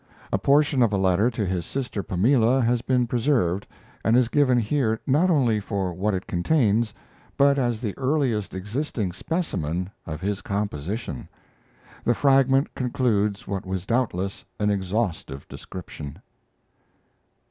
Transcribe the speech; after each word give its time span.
A 0.33 0.39
portion 0.39 0.81
of 0.81 0.91
a 0.91 0.97
letter 0.97 1.29
to 1.29 1.45
his 1.45 1.63
sister 1.63 2.01
Pamela 2.01 2.59
has 2.59 2.81
been 2.81 3.05
preserved 3.05 3.67
and 4.03 4.17
is 4.17 4.29
given 4.29 4.57
here 4.57 4.99
not 5.05 5.29
only 5.29 5.59
for 5.59 5.93
what 5.93 6.15
it 6.15 6.25
contains, 6.25 6.91
but 7.37 7.59
as 7.59 7.79
the 7.81 7.95
earliest 7.99 8.55
existing 8.55 9.11
specimen 9.11 9.91
of 10.07 10.19
his 10.19 10.41
composition. 10.41 11.29
The 12.03 12.15
fragment 12.15 12.73
concludes 12.73 13.47
what 13.47 13.63
was 13.63 13.85
doubtless 13.85 14.43
an 14.59 14.71
exhaustive 14.71 15.47
description. 15.47 16.19